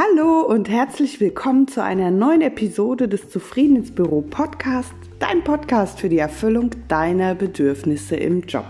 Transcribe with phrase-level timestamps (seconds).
[0.00, 6.18] Hallo und herzlich willkommen zu einer neuen Episode des Zufriedensbüro Podcast, dein Podcast für die
[6.18, 8.66] Erfüllung deiner Bedürfnisse im Job.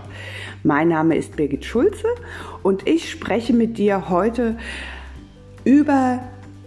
[0.63, 2.07] Mein Name ist Birgit Schulze
[2.63, 4.57] und ich spreche mit dir heute
[5.65, 6.19] über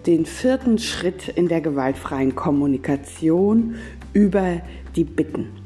[0.07, 3.75] den vierten Schritt in der gewaltfreien Kommunikation,
[4.13, 4.61] über
[4.95, 5.62] die Bitten.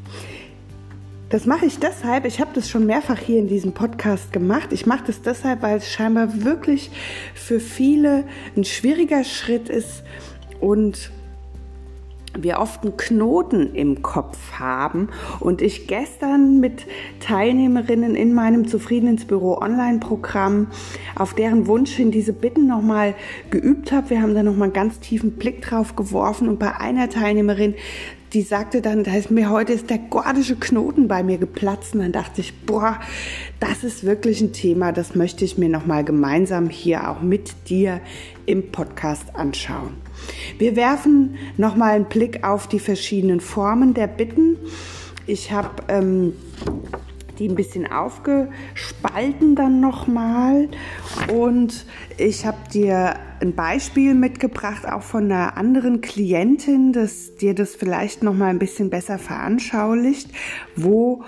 [1.29, 4.73] Das mache ich deshalb, ich habe das schon mehrfach hier in diesem Podcast gemacht.
[4.73, 6.91] Ich mache das deshalb, weil es scheinbar wirklich
[7.35, 8.25] für viele
[8.57, 10.05] ein schwieriger Schritt ist
[10.61, 11.11] und
[12.43, 15.09] wir oft einen Knoten im Kopf haben
[15.41, 16.87] und ich gestern mit
[17.21, 20.69] Teilnehmerinnen in meinem Zufriedensbüro Online-Programm
[21.15, 23.15] auf deren Wunsch hin diese Bitten nochmal
[23.51, 24.11] geübt habe.
[24.11, 27.75] Wir haben da nochmal einen ganz tiefen Blick drauf geworfen und bei einer Teilnehmerin
[28.33, 31.95] die sagte dann, da ist mir heute ist der gordische Knoten bei mir geplatzt.
[31.95, 33.01] Und dann dachte ich, boah,
[33.61, 38.01] das ist wirklich ein Thema, das möchte ich mir nochmal gemeinsam hier auch mit dir
[38.47, 39.95] im Podcast anschauen.
[40.59, 44.57] Wir werfen nochmal einen Blick auf die verschiedenen Formen der Bitten.
[45.27, 46.33] Ich habe ähm,
[47.39, 50.69] die ein bisschen aufgespalten dann nochmal.
[51.33, 51.87] Und
[52.17, 58.23] ich habe dir ein Beispiel mitgebracht, auch von einer anderen Klientin, dass dir das vielleicht
[58.23, 60.31] nochmal ein bisschen besser veranschaulicht,
[60.75, 61.25] wo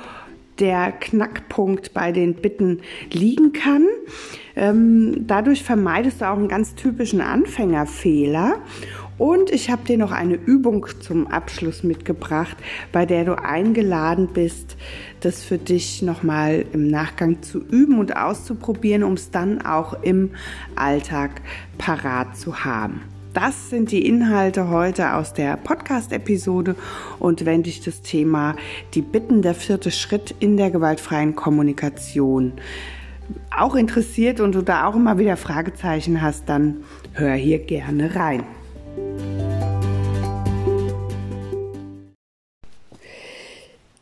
[0.61, 2.81] der Knackpunkt bei den Bitten
[3.12, 3.87] liegen kann.
[4.56, 8.56] Ähm, dadurch vermeidest du auch einen ganz typischen Anfängerfehler.
[9.19, 12.56] Und ich habe dir noch eine Übung zum Abschluss mitgebracht,
[12.92, 14.77] bei der du eingeladen bist,
[15.20, 20.31] das für dich nochmal im Nachgang zu üben und auszuprobieren, um es dann auch im
[20.77, 21.42] Alltag
[21.79, 23.03] parat zu haben.
[23.41, 26.75] Das sind die Inhalte heute aus der Podcast-Episode.
[27.20, 28.56] Und wenn dich das Thema
[28.95, 32.55] die Bitten der vierte Schritt in der gewaltfreien Kommunikation
[33.56, 36.78] auch interessiert und du da auch immer wieder Fragezeichen hast, dann
[37.12, 38.42] hör hier gerne rein.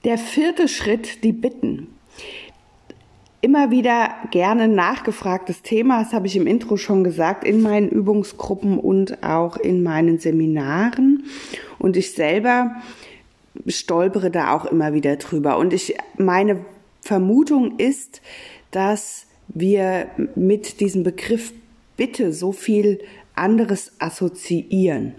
[0.06, 1.88] Der vierte Schritt, die Bitten.
[3.47, 8.77] Immer wieder gerne nachgefragtes Thema, das habe ich im Intro schon gesagt, in meinen Übungsgruppen
[8.77, 11.23] und auch in meinen Seminaren.
[11.79, 12.75] Und ich selber
[13.69, 15.59] stolpere da auch immer wieder drüber.
[15.59, 16.65] Und ich, meine
[17.03, 18.21] Vermutung ist,
[18.73, 21.53] dass wir mit diesem Begriff
[21.97, 22.99] Bitte so viel
[23.37, 25.15] anderes assoziieren.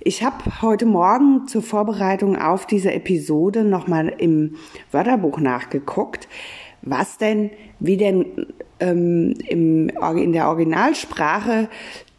[0.00, 4.56] Ich habe heute Morgen zur Vorbereitung auf diese Episode nochmal im
[4.90, 6.26] Wörterbuch nachgeguckt,
[6.86, 8.46] was denn, wie denn
[8.80, 11.68] ähm, im, in der Originalsprache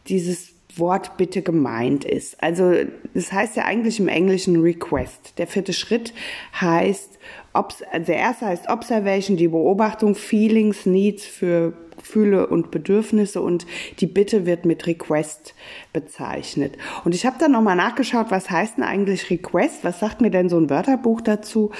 [0.07, 2.41] dieses Wort bitte gemeint ist.
[2.43, 2.73] Also
[3.13, 5.33] das heißt ja eigentlich im Englischen Request.
[5.39, 6.13] Der vierte Schritt
[6.59, 7.17] heißt,
[7.53, 11.73] also der erste heißt Observation, die Beobachtung, Feelings, Needs für
[12.07, 13.67] Gefühle und Bedürfnisse und
[13.99, 15.53] die Bitte wird mit Request
[15.91, 16.77] bezeichnet.
[17.03, 19.83] Und ich habe dann nochmal nachgeschaut, was heißt denn eigentlich Request?
[19.83, 21.71] Was sagt mir denn so ein Wörterbuch dazu?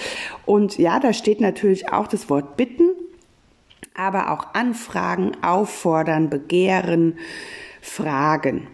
[0.46, 2.90] Und ja, da steht natürlich auch das Wort bitten,
[3.96, 7.18] aber auch anfragen, auffordern, begehren,
[7.82, 8.68] fragen.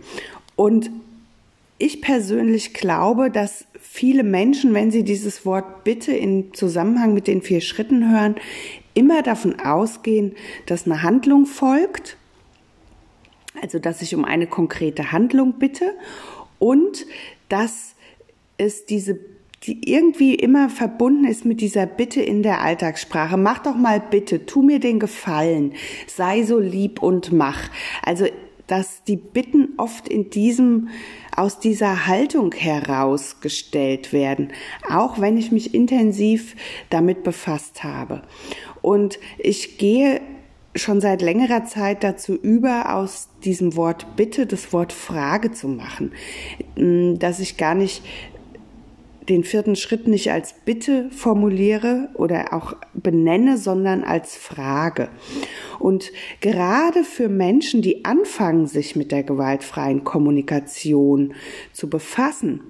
[0.55, 0.89] Und
[1.77, 7.43] ich persönlich glaube, dass viele Menschen, wenn sie dieses Wort Bitte in Zusammenhang mit den
[7.43, 8.35] vier Schritten hören,
[8.93, 12.17] immer davon ausgehen, dass eine Handlung folgt,
[13.61, 15.93] also dass ich um eine konkrete Handlung bitte
[16.59, 17.05] und
[17.49, 17.95] dass
[18.57, 19.19] es diese
[19.63, 23.37] die irgendwie immer verbunden ist mit dieser Bitte in der Alltagssprache.
[23.37, 25.73] Mach doch mal bitte, tu mir den Gefallen,
[26.05, 27.69] sei so lieb und mach.
[28.01, 28.25] Also,
[28.67, 30.89] dass die Bitten oft in diesem,
[31.35, 34.53] aus dieser Haltung herausgestellt werden,
[34.89, 36.55] auch wenn ich mich intensiv
[36.89, 38.21] damit befasst habe.
[38.81, 40.21] Und ich gehe
[40.75, 46.11] schon seit längerer Zeit dazu über, aus diesem Wort Bitte das Wort Frage zu machen,
[46.75, 48.03] mm, dass ich gar nicht
[49.29, 55.09] den vierten Schritt nicht als Bitte formuliere oder auch benenne, sondern als Frage.
[55.79, 56.11] Und
[56.41, 61.33] gerade für Menschen, die anfangen, sich mit der gewaltfreien Kommunikation
[61.71, 62.61] zu befassen,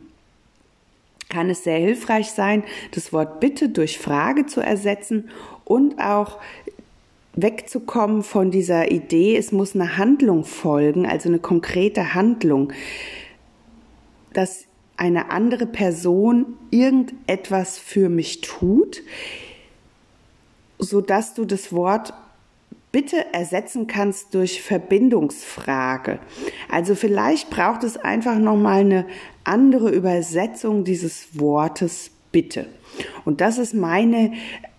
[1.29, 5.29] kann es sehr hilfreich sein, das Wort Bitte durch Frage zu ersetzen
[5.65, 6.39] und auch
[7.35, 12.71] wegzukommen von dieser Idee, es muss eine Handlung folgen, also eine konkrete Handlung,
[14.33, 14.65] dass
[14.97, 19.01] eine andere Person irgendetwas für mich tut,
[20.79, 22.13] so dass du das Wort
[22.91, 26.19] bitte ersetzen kannst durch Verbindungsfrage.
[26.69, 29.05] Also vielleicht braucht es einfach noch mal eine
[29.43, 32.67] andere Übersetzung dieses Wortes bitte.
[33.25, 34.33] Und das ist meine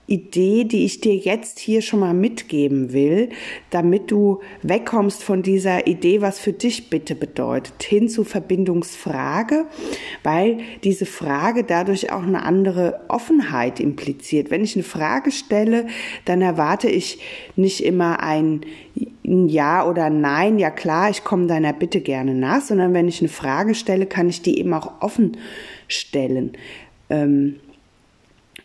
[0.07, 3.31] Idee, die ich dir jetzt hier schon mal mitgeben will,
[3.71, 9.65] damit du wegkommst von dieser Idee, was für dich bitte bedeutet, hin zu Verbindungsfrage,
[10.23, 14.51] weil diese Frage dadurch auch eine andere Offenheit impliziert.
[14.51, 15.87] Wenn ich eine Frage stelle,
[16.27, 17.19] dann erwarte ich
[17.57, 18.61] nicht immer ein
[19.23, 23.31] Ja oder Nein, ja klar, ich komme deiner Bitte gerne nach, sondern wenn ich eine
[23.31, 25.39] Frage stelle, kann ich die eben auch offen
[25.89, 26.53] stellen.
[27.09, 27.57] Ähm,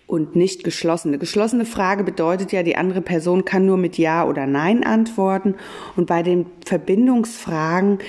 [0.09, 1.19] und nicht geschlossene.
[1.19, 5.53] Geschlossene Frage bedeutet ja, die andere Person kann nur mit Ja oder Nein antworten.
[5.95, 8.00] Und bei den Verbindungsfragen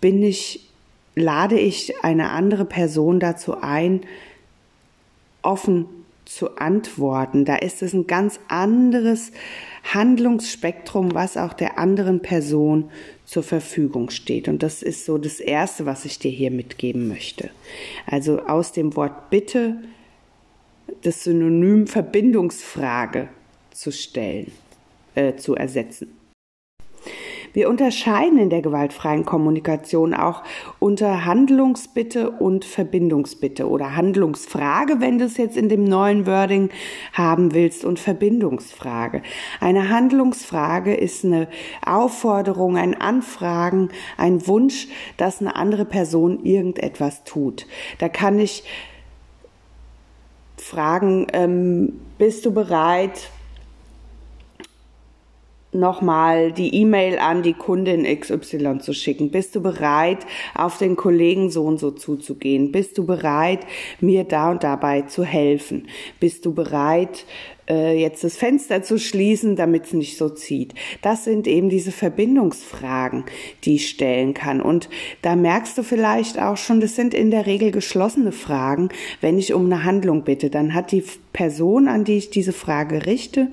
[0.00, 0.70] bin ich,
[1.16, 4.02] lade ich eine andere Person dazu ein,
[5.42, 5.86] offen
[6.24, 7.44] zu antworten.
[7.44, 9.32] Da ist es ein ganz anderes
[9.92, 12.90] Handlungsspektrum, was auch der anderen Person
[13.24, 14.46] zur Verfügung steht.
[14.46, 17.50] Und das ist so das Erste, was ich dir hier mitgeben möchte.
[18.06, 19.78] Also aus dem Wort Bitte
[21.02, 23.28] das Synonym Verbindungsfrage
[23.70, 24.52] zu stellen,
[25.14, 26.20] äh, zu ersetzen.
[27.52, 30.44] Wir unterscheiden in der gewaltfreien Kommunikation auch
[30.78, 36.70] unter Handlungsbitte und Verbindungsbitte oder Handlungsfrage, wenn du es jetzt in dem neuen Wording
[37.12, 39.22] haben willst, und Verbindungsfrage.
[39.58, 41.48] Eine Handlungsfrage ist eine
[41.84, 44.86] Aufforderung, ein Anfragen, ein Wunsch,
[45.16, 47.66] dass eine andere Person irgendetwas tut.
[47.98, 48.62] Da kann ich
[50.62, 53.30] fragen, ähm, bist du bereit,
[55.72, 59.30] nochmal die E-Mail an die Kundin XY zu schicken?
[59.30, 62.72] Bist du bereit, auf den Kollegen so und so zuzugehen?
[62.72, 63.60] Bist du bereit,
[64.00, 65.88] mir da und dabei zu helfen?
[66.18, 67.24] Bist du bereit,
[67.70, 70.74] äh, jetzt das Fenster zu schließen, damit es nicht so zieht.
[71.00, 73.24] Das sind eben diese Verbindungsfragen,
[73.64, 74.60] die ich stellen kann.
[74.60, 74.90] Und
[75.22, 78.88] da merkst du vielleicht auch schon, das sind in der Regel geschlossene Fragen.
[79.20, 83.06] Wenn ich um eine Handlung bitte, dann hat die Person, an die ich diese Frage
[83.06, 83.48] richte,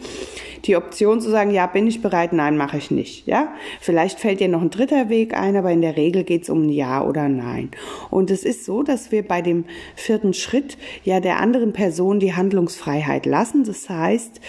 [0.66, 3.28] die Option zu sagen, ja, bin ich bereit, nein, mache ich nicht.
[3.28, 6.50] Ja, vielleicht fällt dir noch ein dritter Weg ein, aber in der Regel geht es
[6.50, 7.69] um ein Ja oder Nein.
[8.10, 9.66] Und es ist so, dass wir bei dem
[9.96, 13.64] vierten Schritt ja der anderen Person die Handlungsfreiheit lassen.
[13.64, 14.39] Das heißt, heißt,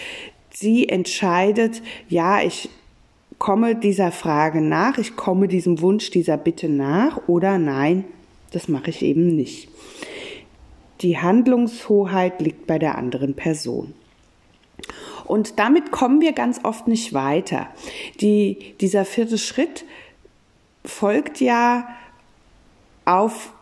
[0.51, 2.69] sie entscheidet, ja, ich
[3.37, 8.05] komme dieser Frage nach, ich komme diesem Wunsch, dieser Bitte nach oder nein,
[8.51, 9.69] das mache ich eben nicht.
[11.01, 13.93] Die Handlungshoheit liegt bei der anderen Person.
[15.25, 17.67] Und damit kommen wir ganz oft nicht weiter.
[18.19, 19.85] Die, dieser vierte Schritt
[20.83, 21.87] folgt ja
[23.05, 23.53] auf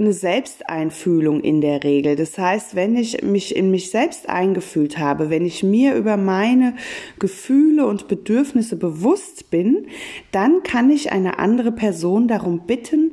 [0.00, 2.16] eine Selbsteinfühlung in der Regel.
[2.16, 6.74] Das heißt, wenn ich mich in mich selbst eingefühlt habe, wenn ich mir über meine
[7.18, 9.86] Gefühle und Bedürfnisse bewusst bin,
[10.32, 13.12] dann kann ich eine andere Person darum bitten,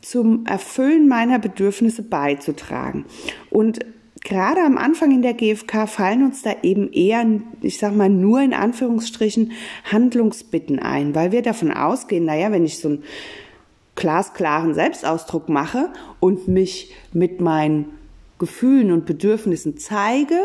[0.00, 3.04] zum Erfüllen meiner Bedürfnisse beizutragen.
[3.50, 3.80] Und
[4.20, 7.24] gerade am Anfang in der GfK fallen uns da eben eher,
[7.60, 9.52] ich sag mal, nur in Anführungsstrichen
[9.84, 13.02] Handlungsbitten ein, weil wir davon ausgehen, naja, wenn ich so ein
[13.96, 15.90] glasklaren Selbstausdruck mache
[16.20, 17.86] und mich mit meinen
[18.38, 20.38] Gefühlen und Bedürfnissen zeige,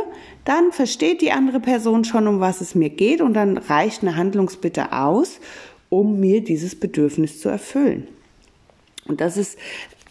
[0.46, 4.16] dann versteht die andere Person schon, um was es mir geht und dann reicht eine
[4.16, 5.40] Handlungsbitte aus,
[5.90, 8.08] um mir dieses Bedürfnis zu erfüllen.
[9.08, 9.60] Und das ist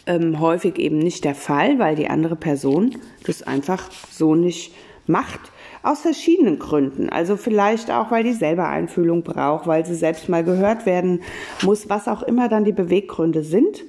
[0.05, 4.73] ähm, häufig eben nicht der Fall, weil die andere Person das einfach so nicht
[5.07, 5.39] macht
[5.83, 7.09] aus verschiedenen Gründen.
[7.09, 11.21] Also vielleicht auch, weil die selber Einfühlung braucht, weil sie selbst mal gehört werden
[11.63, 13.83] muss, was auch immer dann die Beweggründe sind.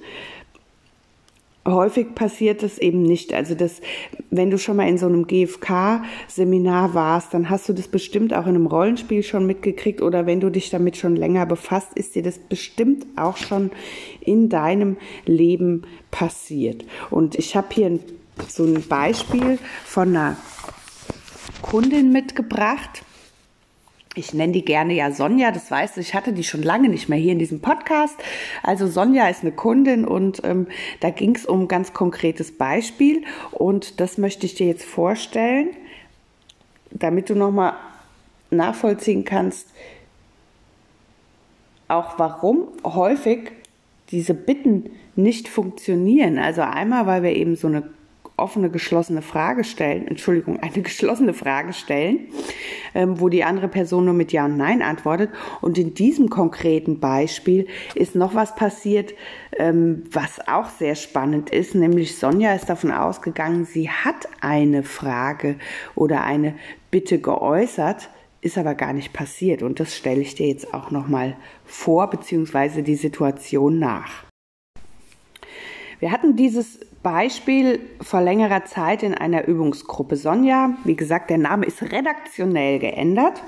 [1.65, 3.33] Häufig passiert es eben nicht.
[3.33, 3.81] Also das,
[4.31, 8.47] wenn du schon mal in so einem GFK-Seminar warst, dann hast du das bestimmt auch
[8.47, 12.23] in einem Rollenspiel schon mitgekriegt oder wenn du dich damit schon länger befasst, ist dir
[12.25, 13.71] das bestimmt auch schon
[14.21, 16.85] in deinem Leben passiert.
[17.11, 18.01] Und ich habe hier
[18.49, 20.37] so ein Beispiel von einer
[21.63, 23.03] Kundin mitgebracht.
[24.15, 27.09] Ich nenne die gerne ja Sonja, das weißt du, ich hatte die schon lange nicht
[27.09, 28.15] mehr hier in diesem Podcast.
[28.63, 30.67] Also Sonja ist eine Kundin und ähm,
[31.01, 35.71] da ging es um ein ganz konkretes Beispiel und das möchte ich dir jetzt vorstellen,
[36.91, 37.75] damit du nochmal
[38.51, 39.69] nachvollziehen kannst,
[41.89, 43.53] auch warum häufig
[44.11, 46.39] diese Bitten nicht funktionieren.
[46.39, 47.91] Also einmal, weil wir eben so eine
[48.37, 52.29] offene, geschlossene Frage stellen, Entschuldigung, eine geschlossene Frage stellen,
[52.95, 55.31] ähm, wo die andere Person nur mit Ja und Nein antwortet.
[55.61, 59.15] Und in diesem konkreten Beispiel ist noch was passiert,
[59.59, 65.57] ähm, was auch sehr spannend ist, nämlich Sonja ist davon ausgegangen, sie hat eine Frage
[65.95, 66.55] oder eine
[66.91, 68.09] Bitte geäußert,
[68.41, 69.63] ist aber gar nicht passiert.
[69.63, 74.25] Und das stelle ich dir jetzt auch nochmal vor, beziehungsweise die Situation nach.
[76.01, 80.17] Wir hatten dieses Beispiel vor längerer Zeit in einer Übungsgruppe.
[80.17, 83.43] Sonja, wie gesagt, der Name ist redaktionell geändert,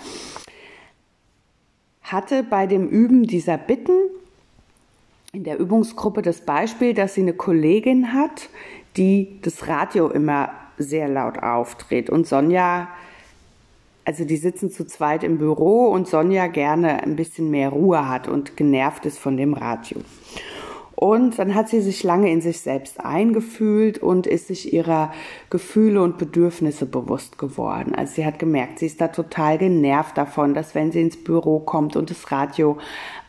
[2.02, 3.96] hatte bei dem Üben dieser Bitten
[5.32, 8.48] in der Übungsgruppe das Beispiel, dass sie eine Kollegin hat,
[8.96, 12.10] die das Radio immer sehr laut aufdreht.
[12.10, 12.88] Und Sonja,
[14.04, 18.28] also die sitzen zu zweit im Büro und Sonja gerne ein bisschen mehr Ruhe hat
[18.28, 19.98] und genervt ist von dem Radio.
[20.96, 25.12] Und dann hat sie sich lange in sich selbst eingefühlt und ist sich ihrer
[25.50, 27.94] Gefühle und Bedürfnisse bewusst geworden.
[27.94, 31.58] Also sie hat gemerkt, sie ist da total genervt davon, dass wenn sie ins Büro
[31.58, 32.78] kommt und das Radio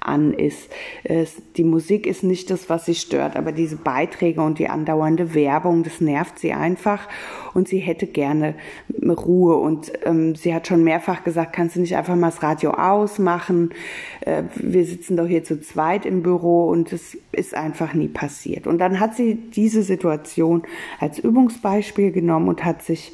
[0.08, 0.70] an ist.
[1.04, 5.34] Es, die Musik ist nicht das, was sie stört, aber diese Beiträge und die andauernde
[5.34, 7.08] Werbung, das nervt sie einfach
[7.54, 8.56] und sie hätte gerne
[9.04, 12.72] Ruhe und ähm, sie hat schon mehrfach gesagt, kannst du nicht einfach mal das Radio
[12.72, 13.74] ausmachen?
[14.22, 18.68] Äh, wir sitzen doch hier zu zweit im Büro und es ist einfach nie passiert.
[18.68, 20.64] Und dann hat sie diese Situation
[21.00, 23.12] als Übungsbeispiel genommen und hat sich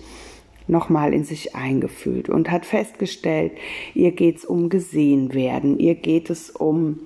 [0.68, 3.54] nochmal in sich eingefühlt und hat festgestellt,
[3.94, 7.00] ihr geht es um gesehen werden, ihr geht es um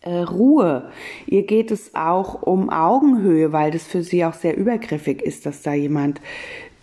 [0.00, 0.90] äh, Ruhe,
[1.26, 5.62] ihr geht es auch um Augenhöhe, weil das für sie auch sehr übergriffig ist, dass
[5.62, 6.20] da jemand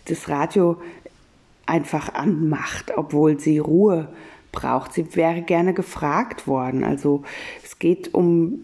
[0.06, 0.76] das Radio
[1.66, 4.08] einfach anmacht, obwohl sie Ruhe
[4.52, 4.92] braucht.
[4.92, 6.84] Sie wäre gerne gefragt worden.
[6.84, 7.22] Also
[7.64, 8.60] es geht um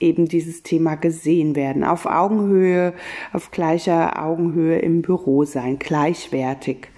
[0.00, 2.94] eben dieses Thema gesehen werden, auf Augenhöhe,
[3.32, 6.88] auf gleicher Augenhöhe im Büro sein, gleichwertig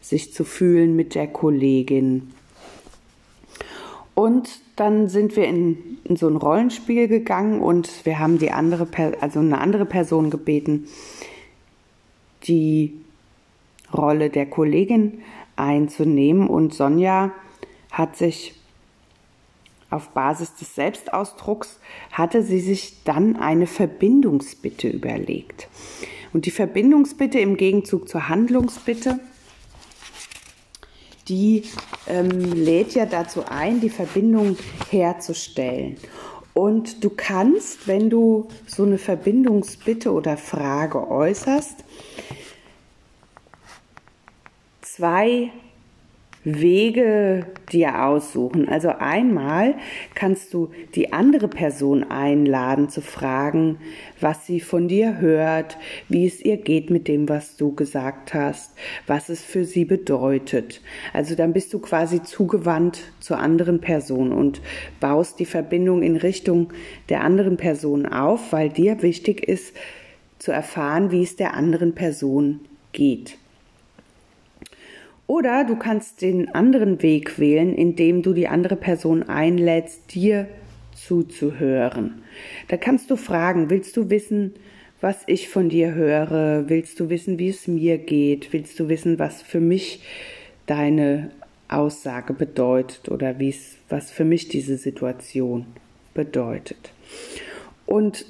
[0.00, 2.30] sich zu fühlen mit der Kollegin.
[4.14, 8.86] Und dann sind wir in, in so ein Rollenspiel gegangen und wir haben die andere,
[9.20, 10.86] also eine andere Person gebeten,
[12.44, 12.92] die
[13.92, 15.22] Rolle der Kollegin
[15.56, 17.30] einzunehmen und Sonja
[17.90, 18.54] hat sich
[19.92, 21.78] auf Basis des Selbstausdrucks
[22.10, 25.68] hatte sie sich dann eine Verbindungsbitte überlegt.
[26.32, 29.20] Und die Verbindungsbitte im Gegenzug zur Handlungsbitte,
[31.28, 31.64] die
[32.08, 34.56] ähm, lädt ja dazu ein, die Verbindung
[34.90, 35.96] herzustellen.
[36.54, 41.84] Und du kannst, wenn du so eine Verbindungsbitte oder Frage äußerst,
[44.80, 45.50] zwei
[46.44, 48.68] Wege dir aussuchen.
[48.68, 49.76] Also einmal
[50.14, 53.78] kannst du die andere Person einladen zu fragen,
[54.20, 58.72] was sie von dir hört, wie es ihr geht mit dem, was du gesagt hast,
[59.06, 60.80] was es für sie bedeutet.
[61.12, 64.60] Also dann bist du quasi zugewandt zur anderen Person und
[64.98, 66.72] baust die Verbindung in Richtung
[67.08, 69.76] der anderen Person auf, weil dir wichtig ist
[70.38, 72.60] zu erfahren, wie es der anderen Person
[72.92, 73.38] geht.
[75.26, 80.48] Oder du kannst den anderen Weg wählen, indem du die andere Person einlädst, dir
[80.94, 82.22] zuzuhören.
[82.68, 84.54] Da kannst du fragen, willst du wissen,
[85.00, 86.68] was ich von dir höre?
[86.68, 88.52] Willst du wissen, wie es mir geht?
[88.52, 90.02] Willst du wissen, was für mich
[90.66, 91.30] deine
[91.68, 95.66] Aussage bedeutet oder wie es, was für mich diese Situation
[96.14, 96.92] bedeutet?
[97.86, 98.26] Und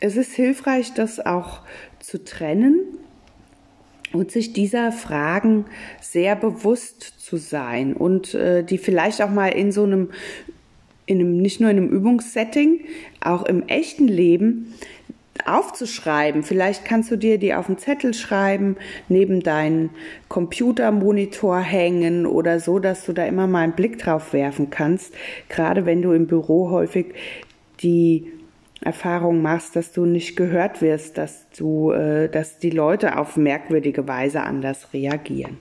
[0.00, 1.60] es ist hilfreich, das auch
[1.98, 2.80] zu trennen
[4.12, 5.66] und sich dieser Fragen
[6.00, 10.10] sehr bewusst zu sein und äh, die vielleicht auch mal in so einem,
[11.06, 12.80] in einem, nicht nur in einem Übungssetting,
[13.20, 14.74] auch im echten Leben
[15.46, 16.42] aufzuschreiben.
[16.42, 18.76] Vielleicht kannst du dir die auf einen Zettel schreiben,
[19.08, 19.90] neben deinen
[20.28, 25.14] Computermonitor hängen oder so, dass du da immer mal einen Blick drauf werfen kannst.
[25.48, 27.06] Gerade wenn du im Büro häufig
[27.82, 28.32] die
[28.82, 34.08] Erfahrung machst, dass du nicht gehört wirst, dass du, äh, dass die Leute auf merkwürdige
[34.08, 35.58] Weise anders reagieren.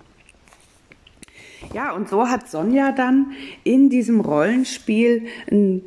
[1.74, 3.34] Ja, und so hat Sonja dann
[3.64, 5.82] in diesem Rollenspiel einen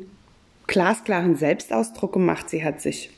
[0.67, 2.49] glasklaren Selbstausdruck gemacht.
[2.49, 3.09] Sie hat sich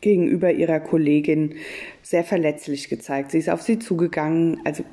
[0.00, 1.54] gegenüber ihrer Kollegin
[2.02, 3.30] sehr verletzlich gezeigt.
[3.30, 4.84] Sie ist auf sie zugegangen, also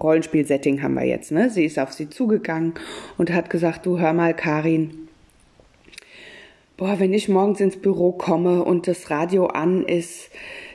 [0.00, 1.50] Rollenspiel-Setting haben wir jetzt, ne?
[1.50, 2.74] Sie ist auf sie zugegangen
[3.16, 5.03] und hat gesagt, du hör mal, Karin,
[6.76, 10.30] boah, wenn ich morgens ins Büro komme und das Radio an ist,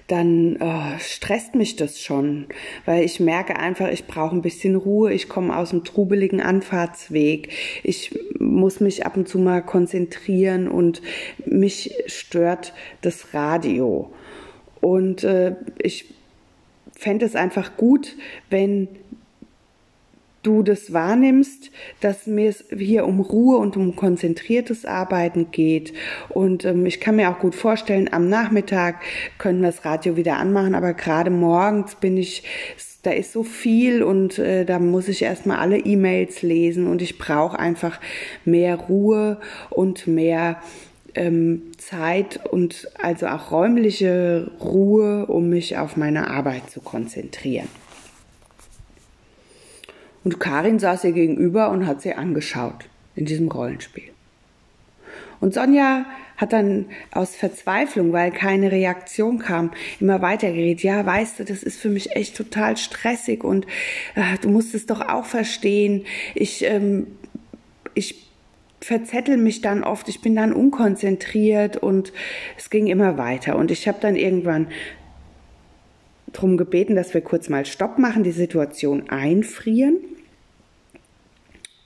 [0.08, 2.48] dann äh, stresst mich das schon,
[2.86, 7.50] weil ich merke einfach, ich brauche ein bisschen Ruhe, ich komme aus dem trubeligen Anfahrtsweg,
[7.84, 11.04] ich muss mich ab und zu mal konzentrieren und
[11.46, 14.12] mich stört das Radio.
[14.82, 16.06] Und äh, ich
[16.96, 18.16] fände es einfach gut,
[18.50, 18.88] wenn
[20.50, 21.70] du das wahrnimmst,
[22.02, 25.94] dass mir es hier um Ruhe und um konzentriertes Arbeiten geht.
[26.30, 28.96] Und ähm, ich kann mir auch gut vorstellen, am Nachmittag
[29.38, 32.44] können wir das Radio wieder anmachen, aber gerade morgens bin ich,
[33.04, 37.20] da ist so viel und äh, da muss ich erstmal alle E-Mails lesen und ich
[37.20, 38.00] brauche einfach
[38.44, 39.40] mehr Ruhe
[39.70, 40.58] und mehr
[41.14, 47.68] ähm, Zeit und also auch räumliche Ruhe, um mich auf meine Arbeit zu konzentrieren.
[50.24, 54.12] Und Karin saß ihr gegenüber und hat sie angeschaut in diesem Rollenspiel.
[55.40, 56.06] Und Sonja
[56.38, 60.84] hat dann aus Verzweiflung, weil keine Reaktion kam, immer weitergeredet.
[60.84, 63.66] Ja, weißt du, das ist für mich echt total stressig und
[64.16, 66.06] äh, du musst es doch auch verstehen.
[66.36, 67.08] Ich, ähm,
[67.94, 68.30] ich
[68.82, 72.14] verzettel mich dann oft, ich bin dann unkonzentriert und
[72.58, 73.58] es ging immer weiter.
[73.58, 74.68] Und ich habe dann irgendwann
[76.34, 79.98] darum gebeten, dass wir kurz mal Stopp machen, die Situation einfrieren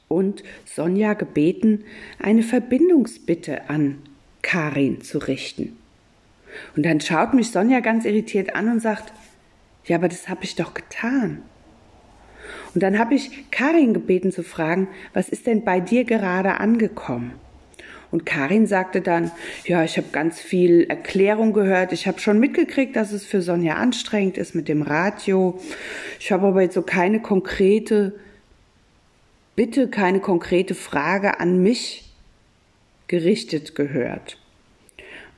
[0.08, 1.86] und Sonja gebeten,
[2.20, 4.00] eine Verbindungsbitte an
[4.42, 5.78] Karin zu richten.
[6.76, 9.12] Und dann schaut mich Sonja ganz irritiert an und sagt,
[9.86, 11.42] ja, aber das habe ich doch getan.
[12.74, 17.34] Und dann habe ich Karin gebeten zu fragen, was ist denn bei dir gerade angekommen?
[18.14, 19.32] Und Karin sagte dann,
[19.66, 21.94] ja, ich habe ganz viel Erklärung gehört.
[21.94, 25.60] Ich habe schon mitgekriegt, dass es für Sonja anstrengend ist mit dem Radio.
[26.20, 28.14] Ich habe aber jetzt so keine konkrete
[29.56, 32.14] Bitte, keine konkrete Frage an mich
[33.08, 34.38] gerichtet gehört.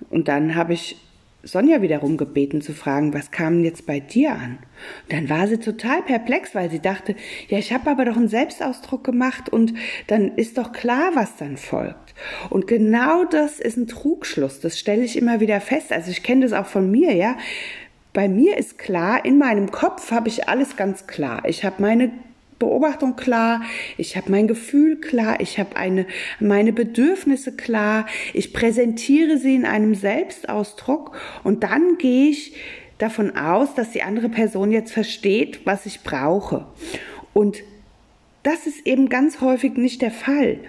[0.09, 0.97] Und dann habe ich
[1.45, 4.57] Sonja wiederum gebeten zu fragen, was kam jetzt bei dir an?
[5.03, 7.15] Und dann war sie total perplex, weil sie dachte,
[7.49, 9.73] ja, ich habe aber doch einen Selbstausdruck gemacht und
[10.07, 12.15] dann ist doch klar, was dann folgt.
[12.49, 15.93] Und genau das ist ein Trugschluss, das stelle ich immer wieder fest.
[15.93, 17.37] Also ich kenne das auch von mir, ja.
[18.11, 21.43] Bei mir ist klar, in meinem Kopf habe ich alles ganz klar.
[21.45, 22.11] Ich habe meine
[22.59, 23.61] Beobachtung klar,
[23.97, 26.05] ich habe mein Gefühl klar, ich habe eine
[26.39, 32.55] meine Bedürfnisse klar, ich präsentiere sie in einem Selbstausdruck und dann gehe ich
[32.97, 36.65] davon aus, dass die andere Person jetzt versteht, was ich brauche.
[37.33, 37.63] Und
[38.43, 40.59] das ist eben ganz häufig nicht der Fall.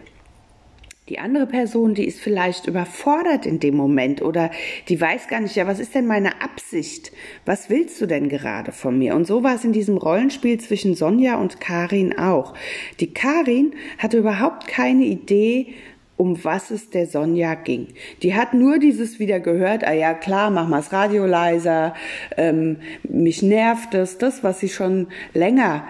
[1.08, 4.50] Die andere Person, die ist vielleicht überfordert in dem Moment oder
[4.88, 7.12] die weiß gar nicht, ja, was ist denn meine Absicht?
[7.44, 9.14] Was willst du denn gerade von mir?
[9.14, 12.54] Und so war es in diesem Rollenspiel zwischen Sonja und Karin auch.
[12.98, 15.74] Die Karin hatte überhaupt keine Idee,
[16.16, 17.86] um was es der Sonja ging.
[18.22, 21.94] Die hat nur dieses wieder gehört, ah ja klar, mach mal das Radio leiser,
[22.36, 25.86] ähm, mich nervt es, das, was sie schon länger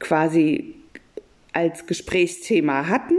[0.00, 0.74] quasi
[1.54, 3.17] als Gesprächsthema hatten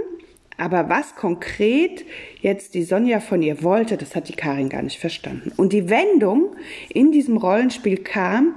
[0.60, 2.06] aber was konkret
[2.42, 5.54] jetzt die Sonja von ihr wollte, das hat die Karin gar nicht verstanden.
[5.56, 6.56] Und die Wendung
[6.90, 8.56] in diesem Rollenspiel kam,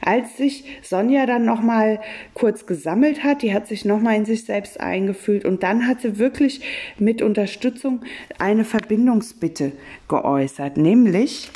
[0.00, 2.00] als sich Sonja dann nochmal
[2.32, 6.18] kurz gesammelt hat, die hat sich nochmal in sich selbst eingefühlt und dann hat sie
[6.18, 6.62] wirklich
[6.98, 8.00] mit Unterstützung
[8.38, 9.72] eine Verbindungsbitte
[10.08, 11.50] geäußert, nämlich,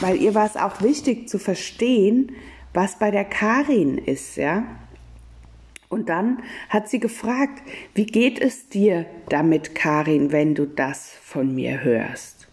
[0.00, 2.32] weil ihr war es auch wichtig zu verstehen,
[2.72, 4.64] was bei der Karin ist, ja.
[5.94, 7.62] Und dann hat sie gefragt,
[7.94, 12.48] wie geht es dir damit, Karin, wenn du das von mir hörst?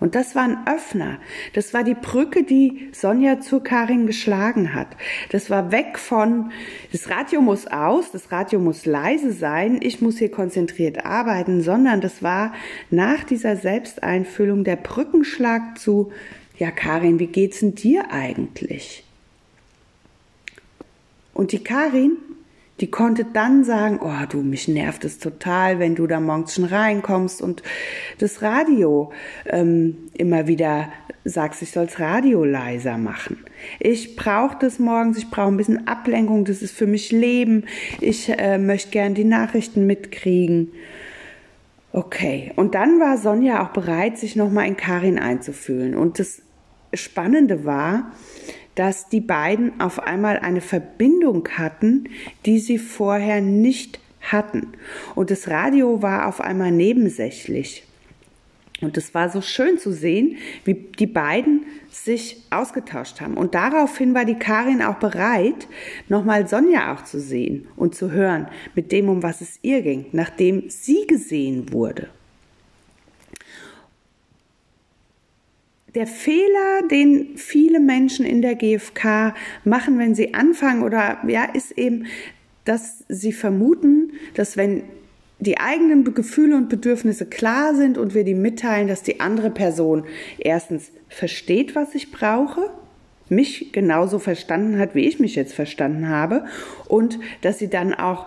[0.00, 1.18] Und das war ein Öffner.
[1.52, 4.96] Das war die Brücke, die Sonja zu Karin geschlagen hat.
[5.28, 6.50] Das war weg von,
[6.92, 12.00] das Radio muss aus, das Radio muss leise sein, ich muss hier konzentriert arbeiten, sondern
[12.00, 12.54] das war
[12.88, 16.10] nach dieser Selbsteinfüllung der Brückenschlag zu,
[16.56, 19.04] ja Karin, wie geht's denn dir eigentlich?
[21.34, 22.16] Und die Karin
[22.80, 26.64] die konnte dann sagen, oh du, mich nervt es total, wenn du da morgens schon
[26.64, 27.62] reinkommst und
[28.18, 29.12] das Radio
[29.46, 30.88] ähm, immer wieder
[31.24, 33.44] sagst, ich soll's Radio leiser machen.
[33.80, 37.64] Ich brauche das morgens, ich brauche ein bisschen Ablenkung, das ist für mich Leben.
[38.00, 40.72] Ich äh, möchte gern die Nachrichten mitkriegen.
[41.92, 45.96] Okay, und dann war Sonja auch bereit, sich nochmal in Karin einzufühlen.
[45.96, 46.42] Und das
[46.94, 48.12] Spannende war,
[48.78, 52.04] dass die beiden auf einmal eine Verbindung hatten,
[52.46, 54.68] die sie vorher nicht hatten.
[55.16, 57.82] Und das Radio war auf einmal nebensächlich.
[58.80, 63.36] Und es war so schön zu sehen, wie die beiden sich ausgetauscht haben.
[63.36, 65.66] Und daraufhin war die Karin auch bereit,
[66.08, 70.06] nochmal Sonja auch zu sehen und zu hören, mit dem, um was es ihr ging,
[70.12, 72.10] nachdem sie gesehen wurde.
[75.94, 81.72] Der Fehler, den viele Menschen in der GfK machen, wenn sie anfangen oder ja, ist
[81.72, 82.06] eben,
[82.64, 84.82] dass sie vermuten, dass wenn
[85.40, 90.04] die eigenen Gefühle und Bedürfnisse klar sind und wir die mitteilen, dass die andere Person
[90.38, 92.70] erstens versteht, was ich brauche,
[93.28, 96.44] mich genauso verstanden hat, wie ich mich jetzt verstanden habe
[96.88, 98.26] und dass sie dann auch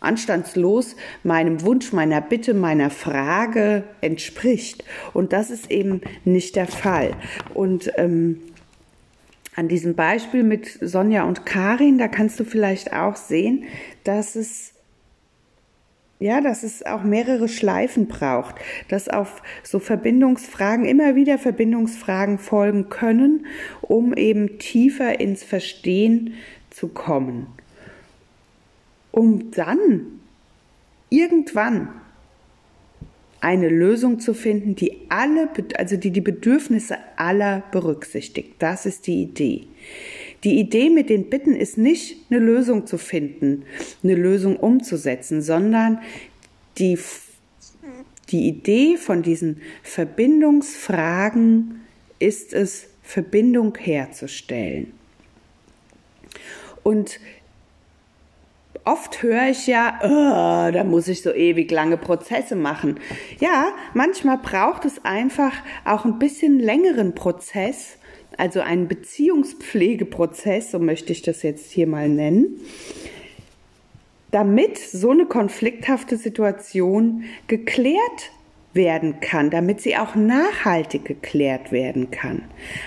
[0.00, 4.84] anstandslos meinem Wunsch, meiner Bitte, meiner Frage entspricht.
[5.12, 7.12] Und das ist eben nicht der Fall.
[7.54, 8.40] Und ähm,
[9.56, 13.64] an diesem Beispiel mit Sonja und Karin, da kannst du vielleicht auch sehen,
[14.04, 14.72] dass es
[16.20, 18.56] ja, dass es auch mehrere Schleifen braucht,
[18.88, 23.46] dass auf so Verbindungsfragen immer wieder Verbindungsfragen folgen können,
[23.80, 26.34] um eben tiefer ins Verstehen
[26.70, 27.46] zu kommen.
[29.18, 30.20] Um dann
[31.10, 31.88] irgendwann
[33.40, 38.54] eine Lösung zu finden, die alle, also die die Bedürfnisse aller berücksichtigt.
[38.60, 39.66] Das ist die Idee.
[40.44, 43.64] Die Idee mit den Bitten ist nicht eine Lösung zu finden,
[44.04, 45.98] eine Lösung umzusetzen, sondern
[46.78, 46.96] die,
[48.28, 51.80] die Idee von diesen Verbindungsfragen
[52.20, 54.92] ist es, Verbindung herzustellen.
[56.82, 57.18] Und
[58.88, 62.98] oft höre ich ja, oh, da muss ich so ewig lange Prozesse machen.
[63.38, 65.52] Ja, manchmal braucht es einfach
[65.84, 67.98] auch ein bisschen längeren Prozess,
[68.36, 72.60] also einen Beziehungspflegeprozess, so möchte ich das jetzt hier mal nennen,
[74.30, 78.30] damit so eine konflikthafte Situation geklärt
[78.74, 82.42] werden kann, damit sie auch nachhaltig geklärt werden kann.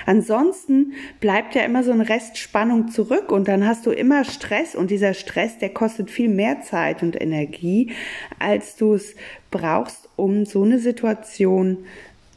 [0.06, 4.92] Ansonsten bleibt ja immer so eine Restspannung zurück und dann hast du immer Stress und
[4.92, 7.92] dieser Stress, der kostet viel mehr Zeit und Energie,
[8.40, 9.16] als du es
[9.50, 11.80] brauchst, um so eine Situation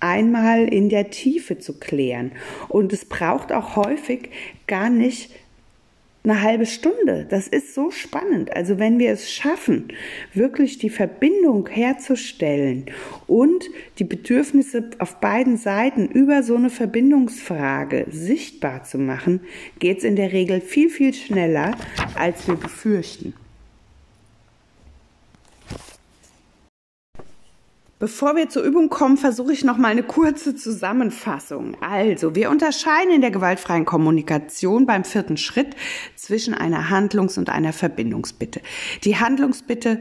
[0.01, 2.33] einmal in der Tiefe zu klären.
[2.69, 4.31] Und es braucht auch häufig
[4.67, 5.31] gar nicht
[6.25, 7.27] eine halbe Stunde.
[7.29, 8.57] Das ist so spannend.
[8.57, 9.89] Also wenn wir es schaffen,
[10.33, 12.87] wirklich die Verbindung herzustellen
[13.27, 19.41] und die Bedürfnisse auf beiden Seiten über so eine Verbindungsfrage sichtbar zu machen,
[19.79, 21.77] geht es in der Regel viel, viel schneller,
[22.15, 23.35] als wir befürchten.
[27.99, 31.77] Bevor wir zur Übung kommen, versuche ich noch mal eine kurze Zusammenfassung.
[31.81, 35.77] Also, wir unterscheiden in der gewaltfreien Kommunikation beim vierten Schritt
[36.17, 38.61] zwischen einer Handlungs- und einer Verbindungsbitte.
[39.05, 40.01] Die Handlungsbitte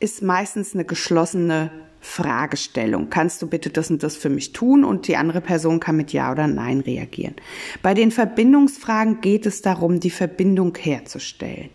[0.00, 3.10] ist meistens eine geschlossene Fragestellung.
[3.10, 4.84] Kannst du bitte das und das für mich tun?
[4.84, 7.34] Und die andere Person kann mit Ja oder Nein reagieren.
[7.82, 11.68] Bei den Verbindungsfragen geht es darum, die Verbindung herzustellen.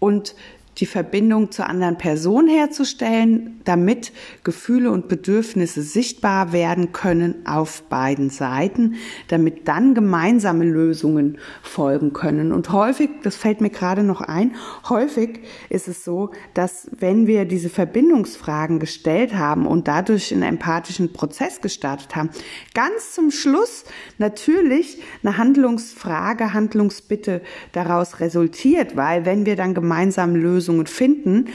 [0.00, 0.34] Und
[0.78, 4.12] die Verbindung zur anderen Person herzustellen, damit
[4.44, 8.94] Gefühle und Bedürfnisse sichtbar werden können auf beiden Seiten,
[9.26, 12.52] damit dann gemeinsame Lösungen folgen können.
[12.52, 14.54] Und häufig, das fällt mir gerade noch ein,
[14.88, 21.12] häufig ist es so, dass wenn wir diese Verbindungsfragen gestellt haben und dadurch einen empathischen
[21.12, 22.30] Prozess gestartet haben,
[22.74, 23.84] ganz zum Schluss
[24.18, 31.48] natürlich eine Handlungsfrage, Handlungsbitte daraus resultiert, weil wenn wir dann gemeinsam Lösungen Lösungen finden,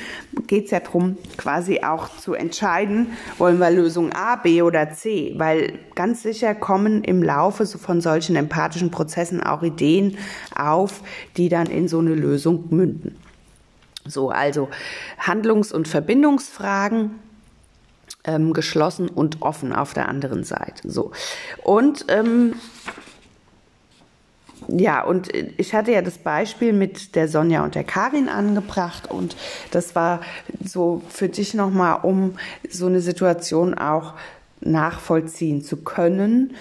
[0.48, 5.34] geht es ja darum, quasi auch zu entscheiden, wollen wir Lösung A, B oder C,
[5.38, 10.18] weil ganz sicher kommen im Laufe von solchen empathischen Prozessen auch Ideen
[10.56, 11.02] auf,
[11.38, 13.16] die dann in so eine Lösung münden.
[14.06, 14.70] So, also
[15.20, 17.12] Handlungs- und Verbindungsfragen
[18.26, 20.90] ähm, geschlossen und offen auf der anderen Seite.
[20.90, 21.12] So.
[21.64, 22.56] Und ähm,
[24.68, 29.36] ja, und ich hatte ja das Beispiel mit der Sonja und der Karin angebracht und
[29.72, 30.22] das war
[30.64, 32.38] so für dich nochmal, um
[32.70, 34.14] so eine Situation auch
[34.62, 36.56] nachvollziehen zu können,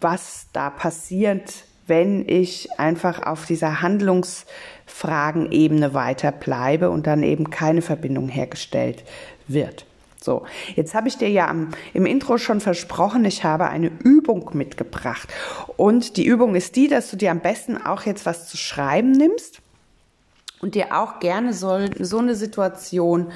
[0.00, 7.82] was da passiert, wenn ich einfach auf dieser Handlungsfragenebene weiter bleibe und dann eben keine
[7.82, 9.04] Verbindung hergestellt
[9.46, 9.86] wird.
[10.26, 10.42] So,
[10.74, 15.28] jetzt habe ich dir ja am, im Intro schon versprochen, ich habe eine Übung mitgebracht.
[15.76, 19.12] Und die Übung ist die, dass du dir am besten auch jetzt was zu schreiben
[19.12, 19.62] nimmst
[20.60, 23.28] und dir auch gerne so, so eine Situation,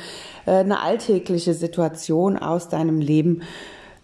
[0.47, 3.43] äh, eine alltägliche Situation aus deinem Leben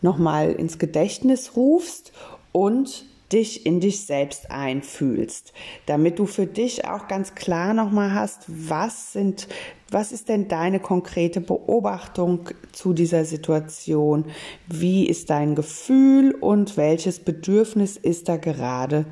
[0.00, 2.12] nochmal ins Gedächtnis rufst
[2.52, 5.52] und dich in dich selbst einfühlst,
[5.86, 9.48] damit du für dich auch ganz klar nochmal hast, was sind,
[9.90, 14.26] was ist denn deine konkrete Beobachtung zu dieser Situation?
[14.68, 19.06] Wie ist dein Gefühl und welches Bedürfnis ist da gerade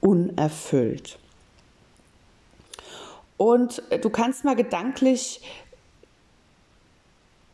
[0.00, 1.18] unerfüllt?
[3.36, 5.40] Und du kannst mal gedanklich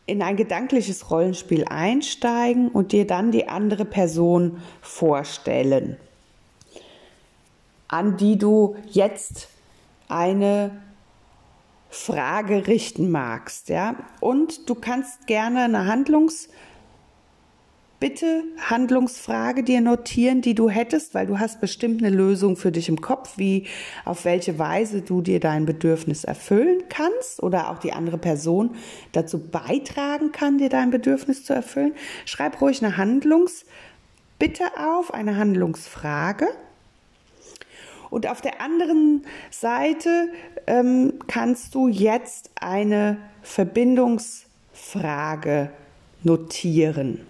[0.08, 5.98] in ein gedankliches Rollenspiel einsteigen und dir dann die andere Person vorstellen,
[7.88, 9.48] an die du jetzt
[10.08, 10.70] eine
[11.90, 13.96] Frage richten magst, ja?
[14.20, 16.48] Und du kannst gerne eine Handlungs
[18.00, 22.88] bitte Handlungsfrage dir notieren, die du hättest, weil du hast bestimmt eine Lösung für dich
[22.88, 23.66] im Kopf, wie
[24.04, 28.76] auf welche Weise du dir dein Bedürfnis erfüllen kannst oder auch die andere Person
[29.12, 31.94] dazu beitragen kann, dir dein Bedürfnis zu erfüllen.
[32.24, 36.48] Schreib ruhig eine Handlungsbitte auf, eine Handlungsfrage.
[38.10, 40.28] Und auf der anderen Seite
[40.66, 45.70] ähm, kannst du jetzt eine Verbindungsfrage
[46.22, 47.26] notieren.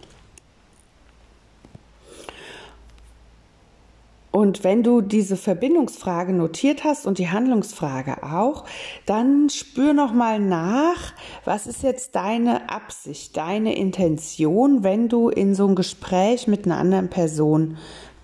[4.30, 8.64] Und wenn du diese Verbindungsfrage notiert hast und die Handlungsfrage auch,
[9.06, 11.14] dann spür noch mal nach,
[11.44, 16.76] was ist jetzt deine Absicht, deine Intention, wenn du in so ein Gespräch mit einer
[16.76, 17.78] anderen Person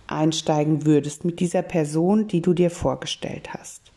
[0.06, 3.90] einsteigen würdest, mit dieser Person, die du dir vorgestellt hast.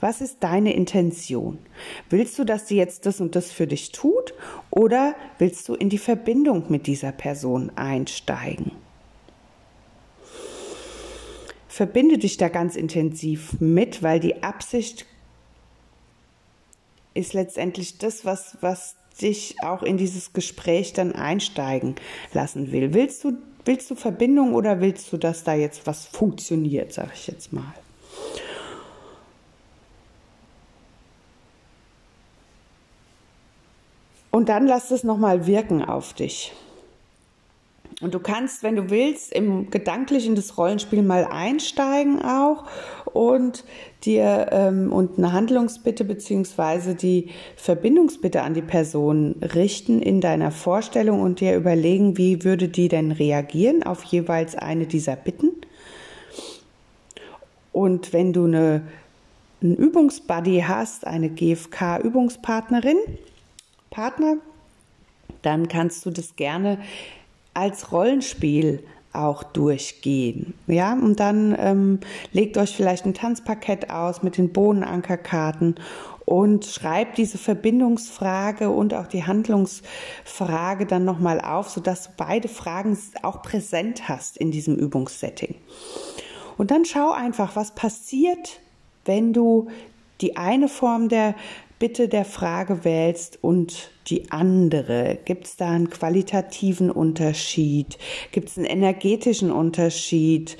[0.00, 1.58] Was ist deine Intention?
[2.08, 4.34] Willst du, dass sie jetzt das und das für dich tut
[4.70, 8.72] oder willst du in die Verbindung mit dieser Person einsteigen?
[11.70, 15.06] Verbinde dich da ganz intensiv mit, weil die Absicht
[17.14, 21.94] ist letztendlich das, was, was dich auch in dieses Gespräch dann einsteigen
[22.32, 22.92] lassen will.
[22.92, 27.28] Willst du, willst du Verbindung oder willst du, dass da jetzt was funktioniert, sage ich
[27.28, 27.72] jetzt mal?
[34.32, 36.52] Und dann lass es nochmal wirken auf dich.
[38.00, 42.64] Und du kannst, wenn du willst, im Gedanklichen das Rollenspiel mal einsteigen auch
[43.04, 43.64] und
[44.04, 51.20] dir ähm, und eine Handlungsbitte beziehungsweise die Verbindungsbitte an die Person richten in deiner Vorstellung
[51.20, 55.50] und dir überlegen, wie würde die denn reagieren auf jeweils eine dieser Bitten.
[57.72, 58.82] Und wenn du eine,
[59.62, 62.96] einen Übungsbuddy hast, eine GFK-Übungspartnerin,
[63.90, 64.36] Partner,
[65.42, 66.78] dann kannst du das gerne
[67.54, 68.82] als Rollenspiel
[69.12, 70.54] auch durchgehen.
[70.66, 72.00] Ja, und dann ähm,
[72.32, 75.74] legt euch vielleicht ein Tanzparkett aus mit den Bohnenankerkarten
[76.24, 82.96] und schreibt diese Verbindungsfrage und auch die Handlungsfrage dann nochmal auf, sodass du beide Fragen
[83.22, 85.56] auch präsent hast in diesem Übungssetting.
[86.56, 88.60] Und dann schau einfach, was passiert,
[89.04, 89.68] wenn du
[90.20, 91.34] die eine Form der
[91.80, 95.18] Bitte der Frage wählst und die andere?
[95.24, 97.96] Gibt es da einen qualitativen Unterschied?
[98.32, 100.58] Gibt es einen energetischen Unterschied?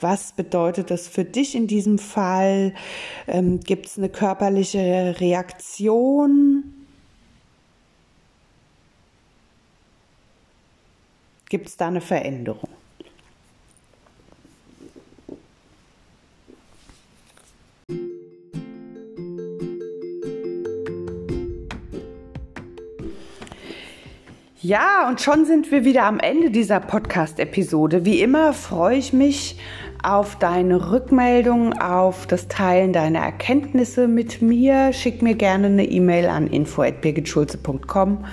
[0.00, 2.72] Was bedeutet das für dich in diesem Fall?
[3.26, 6.62] Ähm, Gibt es eine körperliche Reaktion?
[11.48, 12.79] Gibt es da eine Veränderung?
[24.62, 28.04] Ja, und schon sind wir wieder am Ende dieser Podcast-Episode.
[28.04, 29.56] Wie immer freue ich mich
[30.02, 34.92] auf deine Rückmeldung, auf das Teilen deiner Erkenntnisse mit mir.
[34.92, 38.26] Schick mir gerne eine E-Mail an info@birgitschulze.com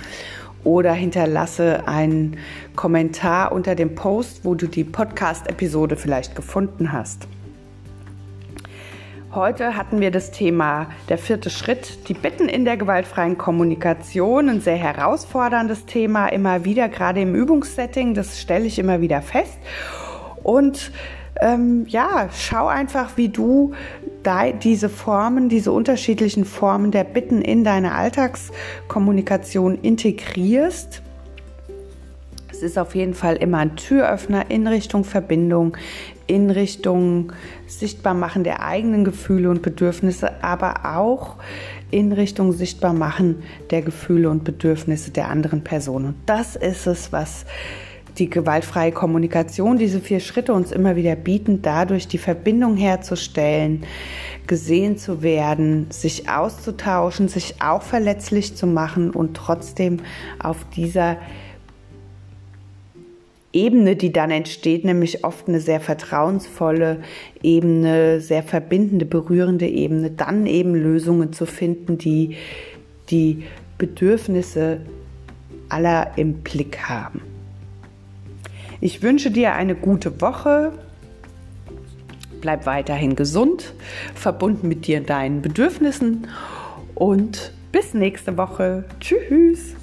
[0.65, 2.35] oder hinterlasse einen
[2.75, 7.29] Kommentar unter dem Post, wo du die Podcast-Episode vielleicht gefunden hast.
[9.33, 14.47] Heute hatten wir das Thema der vierte Schritt, die Bitten in der gewaltfreien Kommunikation.
[14.47, 19.57] Ein sehr herausforderndes Thema, immer wieder, gerade im Übungssetting, das stelle ich immer wieder fest.
[20.43, 20.93] Und
[21.41, 23.73] ähm, ja, schau einfach, wie du
[24.63, 31.01] diese Formen, diese unterschiedlichen Formen der Bitten in deine Alltagskommunikation integrierst
[32.57, 35.77] es ist auf jeden Fall immer ein Türöffner in Richtung Verbindung,
[36.27, 37.33] in Richtung
[37.65, 41.35] Sichtbarmachen der eigenen Gefühle und Bedürfnisse, aber auch
[41.89, 46.05] in Richtung Sichtbarmachen der Gefühle und Bedürfnisse der anderen Person.
[46.05, 47.45] Und das ist es, was
[48.17, 53.83] die gewaltfreie Kommunikation, diese vier Schritte uns immer wieder bieten, dadurch die Verbindung herzustellen,
[54.47, 59.99] gesehen zu werden, sich auszutauschen, sich auch verletzlich zu machen und trotzdem
[60.39, 61.17] auf dieser
[63.57, 66.99] Ebene, die dann entsteht, nämlich oft eine sehr vertrauensvolle
[67.41, 72.37] Ebene, sehr verbindende, berührende Ebene, dann eben Lösungen zu finden, die
[73.09, 73.43] die
[73.79, 74.81] Bedürfnisse
[75.69, 77.21] aller im Blick haben.
[78.79, 80.71] Ich wünsche dir eine gute Woche.
[82.41, 83.73] Bleib weiterhin gesund,
[84.13, 86.27] verbunden mit dir und deinen Bedürfnissen
[86.93, 88.85] und bis nächste Woche.
[88.99, 89.73] Tschüss.